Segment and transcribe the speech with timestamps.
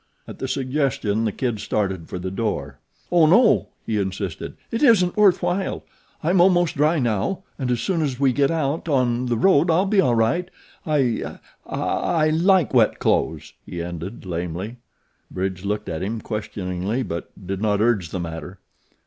[0.27, 2.79] At the suggestion the kid started for the door.
[3.11, 5.83] "Oh, no," he insisted; "it isn't worth while.
[6.23, 9.69] I am almost dry now, and as soon as we get out on the road
[9.69, 10.49] I'll be all right.
[10.87, 11.37] I
[11.67, 14.77] I I like wet clothes," he ended, lamely.
[15.29, 18.57] Bridge looked at him questioningly; but did not urge the matter.